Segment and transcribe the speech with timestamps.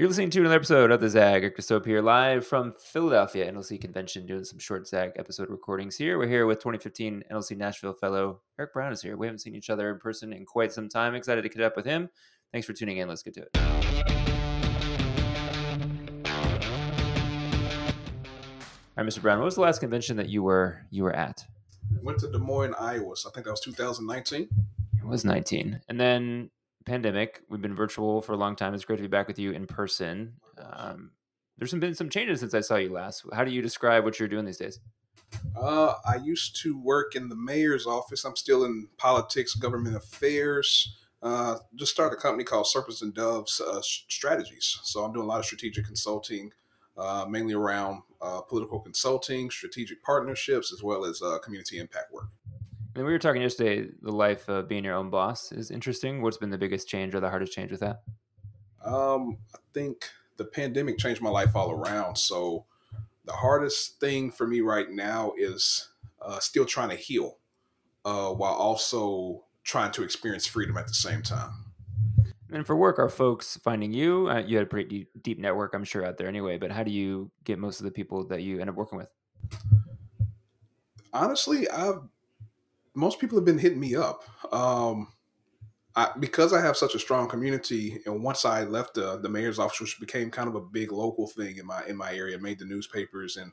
[0.00, 1.42] You're listening to another episode of the Zag.
[1.42, 6.16] Eric Soap here, live from Philadelphia NLC convention, doing some short Zag episode recordings here.
[6.16, 9.18] We're here with 2015 NLC Nashville fellow Eric Brown is here.
[9.18, 11.14] We haven't seen each other in person in quite some time.
[11.14, 12.08] Excited to catch up with him.
[12.50, 13.08] Thanks for tuning in.
[13.08, 13.50] Let's get to it.
[13.58, 13.64] All
[18.96, 19.20] right, Mr.
[19.20, 21.44] Brown, what was the last convention that you were you were at?
[21.94, 23.16] I went to Des Moines, Iowa.
[23.16, 24.48] So I think that was 2019.
[24.98, 26.48] It was 19, and then
[26.86, 27.42] pandemic.
[27.48, 28.74] We've been virtual for a long time.
[28.74, 30.34] It's great to be back with you in person.
[30.58, 31.12] Um,
[31.58, 33.24] there's been some changes since I saw you last.
[33.32, 34.80] How do you describe what you're doing these days?
[35.56, 38.24] Uh, I used to work in the mayor's office.
[38.24, 40.96] I'm still in politics, government affairs.
[41.22, 44.80] Uh, just started a company called Serpents and Doves uh, Strategies.
[44.82, 46.50] So I'm doing a lot of strategic consulting,
[46.96, 52.28] uh, mainly around uh, political consulting, strategic partnerships, as well as uh, community impact work.
[52.96, 53.88] And we were talking yesterday.
[54.02, 56.22] The life of being your own boss is interesting.
[56.22, 58.02] What's been the biggest change or the hardest change with that?
[58.84, 62.16] Um, I think the pandemic changed my life all around.
[62.16, 62.64] So
[63.24, 65.88] the hardest thing for me right now is
[66.20, 67.36] uh, still trying to heal,
[68.04, 71.66] uh, while also trying to experience freedom at the same time.
[72.52, 74.28] And for work, are folks finding you?
[74.28, 76.58] Uh, you had a pretty deep, deep network, I'm sure, out there anyway.
[76.58, 79.10] But how do you get most of the people that you end up working with?
[81.12, 82.00] Honestly, I've
[82.94, 84.24] most people have been hitting me up.
[84.52, 85.08] Um,
[85.96, 89.58] I, because I have such a strong community, and once I left the, the mayor's
[89.58, 92.60] office, which became kind of a big local thing in my in my area, made
[92.60, 93.52] the newspapers, and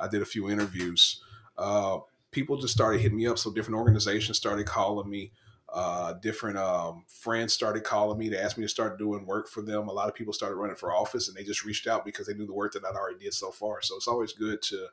[0.00, 1.22] I did a few interviews.
[1.56, 1.98] Uh,
[2.30, 3.38] people just started hitting me up.
[3.38, 5.32] So different organizations started calling me.
[5.72, 9.60] Uh, different um, friends started calling me to ask me to start doing work for
[9.60, 9.88] them.
[9.88, 12.34] A lot of people started running for office, and they just reached out because they
[12.34, 13.82] knew the work that I'd already did so far.
[13.82, 14.86] So it's always good to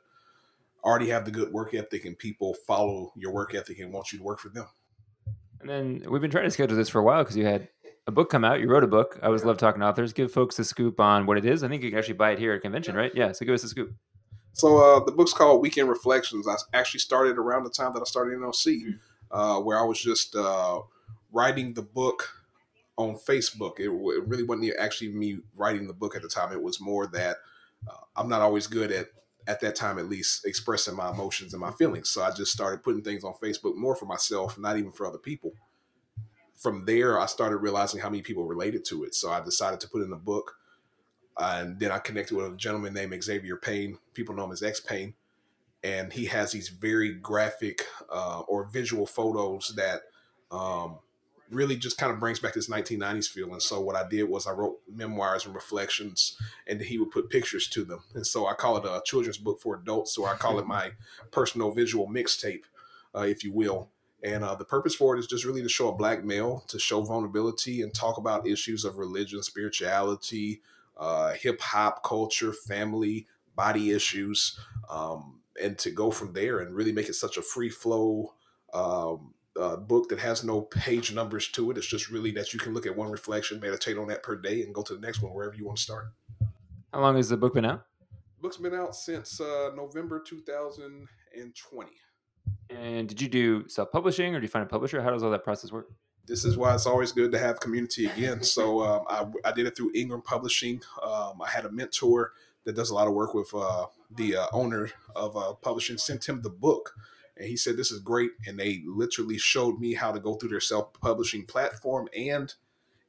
[0.84, 4.18] already have the good work ethic and people follow your work ethic and want you
[4.18, 4.66] to work for them.
[5.60, 7.68] And then we've been trying to schedule this for a while because you had
[8.06, 8.60] a book come out.
[8.60, 9.18] You wrote a book.
[9.22, 10.12] I always love talking to authors.
[10.12, 11.64] Give folks a scoop on what it is.
[11.64, 13.10] I think you can actually buy it here at convention, right?
[13.14, 13.32] Yeah.
[13.32, 13.94] So give us a scoop.
[14.52, 16.46] So uh, the book's called Weekend Reflections.
[16.48, 18.90] I actually started around the time that I started NLC, hmm.
[19.30, 20.80] uh, where I was just uh,
[21.32, 22.30] writing the book
[22.96, 23.78] on Facebook.
[23.78, 26.52] It, it, really wasn't actually me writing the book at the time.
[26.52, 27.36] It was more that
[27.86, 29.08] uh, I'm not always good at
[29.46, 32.10] at that time at least expressing my emotions and my feelings.
[32.10, 35.18] So I just started putting things on Facebook more for myself, not even for other
[35.18, 35.52] people.
[36.56, 39.14] From there, I started realizing how many people related to it.
[39.14, 40.56] So I decided to put in a book.
[41.38, 43.98] And then I connected with a gentleman named Xavier Payne.
[44.14, 45.14] People know him as X Payne.
[45.84, 50.00] And he has these very graphic uh, or visual photos that
[50.50, 50.98] um,
[51.50, 53.60] really just kind of brings back this 1990s feeling.
[53.60, 56.36] So what I did was I wrote memoirs and reflections,
[56.66, 58.00] and he would put pictures to them.
[58.14, 60.16] And so I call it a children's book for adults.
[60.18, 60.92] or I call it my
[61.30, 62.64] personal visual mixtape,
[63.14, 63.88] uh, if you will.
[64.22, 66.78] And uh, the purpose for it is just really to show a black male, to
[66.78, 70.62] show vulnerability, and talk about issues of religion, spirituality,
[70.96, 74.58] uh, hip hop culture, family, body issues,
[74.90, 78.34] um, and to go from there and really make it such a free flow.
[78.72, 81.78] Um, uh, book that has no page numbers to it.
[81.78, 84.62] It's just really that you can look at one reflection, meditate on that per day,
[84.62, 86.06] and go to the next one wherever you want to start.
[86.92, 87.84] How long has the book been out?
[88.36, 91.90] The book's been out since uh, November 2020.
[92.70, 95.02] And did you do self publishing or do you find a publisher?
[95.02, 95.88] How does all that process work?
[96.26, 98.42] This is why it's always good to have community again.
[98.42, 100.80] So um, I, I, did it through Ingram Publishing.
[101.00, 102.32] Um, I had a mentor
[102.64, 106.28] that does a lot of work with uh, the uh, owner of uh, publishing, sent
[106.28, 106.94] him the book
[107.36, 110.48] and he said this is great and they literally showed me how to go through
[110.48, 112.54] their self-publishing platform and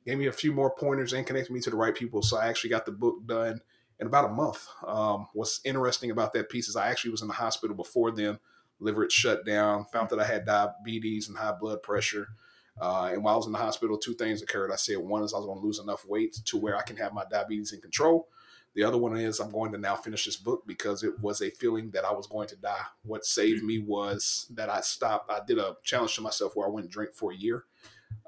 [0.06, 2.22] gave me a few more pointers and connected me to the right people.
[2.22, 3.62] So i actually got the book done
[4.00, 4.66] in about a month.
[4.86, 8.40] Um, what's interesting about that piece is i actually was in the hospital before then
[8.80, 12.28] liver had shut down found that i had diabetes and high blood pressure.
[12.80, 14.72] Uh, and while i was in the hospital two things occurred.
[14.72, 16.98] I said one is i was going to lose enough weight to where i can
[16.98, 18.28] have my diabetes in control
[18.78, 21.50] the other one is I'm going to now finish this book because it was a
[21.50, 22.86] feeling that I was going to die.
[23.02, 25.32] What saved me was that I stopped.
[25.32, 27.64] I did a challenge to myself where I wouldn't drink for a year.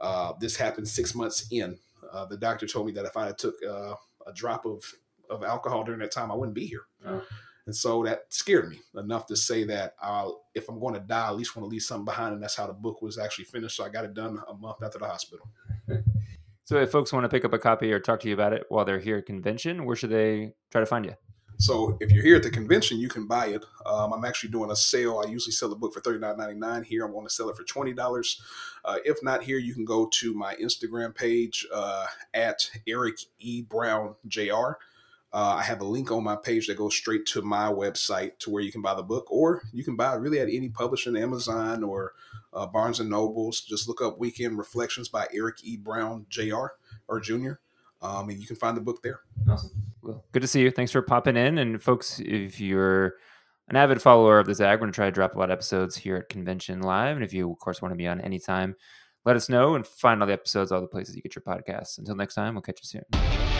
[0.01, 1.77] Uh, this happened six months in.
[2.11, 3.93] Uh, the doctor told me that if I had took uh,
[4.25, 4.83] a drop of,
[5.29, 6.85] of alcohol during that time, I wouldn't be here.
[7.05, 7.21] Oh.
[7.67, 11.27] And so that scared me enough to say that I'll, if I'm going to die,
[11.27, 12.33] I at least want to leave something behind.
[12.33, 13.75] And that's how the book was actually finished.
[13.75, 15.47] So I got it done a month after the hospital.
[16.69, 18.63] So if folks want to pick up a copy or talk to you about it
[18.69, 21.15] while they're here at convention, where should they try to find you?
[21.57, 23.65] So if you're here at the convention, you can buy it.
[23.87, 25.19] Um, I'm actually doing a sale.
[25.25, 26.85] I usually sell the book for $39.99.
[26.85, 28.39] Here, I'm going to sell it for $20.
[28.85, 32.05] Uh, if not here, you can go to my Instagram page uh,
[32.35, 34.73] at Eric E Brown Jr.
[35.31, 38.49] Uh, I have a link on my page that goes straight to my website to
[38.49, 41.15] where you can buy the book, or you can buy it really at any publisher,
[41.15, 42.13] Amazon or
[42.53, 43.61] uh, Barnes and Nobles.
[43.61, 45.77] Just look up Weekend Reflections by Eric E.
[45.77, 46.67] Brown Jr.
[47.07, 47.53] or Jr.
[48.01, 49.19] Um, and you can find the book there.
[49.47, 49.71] Awesome.
[50.01, 50.71] Well, good to see you.
[50.71, 51.57] Thanks for popping in.
[51.59, 53.15] And folks, if you're
[53.67, 55.53] an avid follower of the Zag, we're going to try to drop a lot of
[55.53, 57.17] episodes here at Convention Live.
[57.17, 58.75] And if you, of course, want to be on anytime,
[59.25, 61.99] let us know and find all the episodes, all the places you get your podcasts.
[61.99, 63.58] Until next time, we'll catch you soon.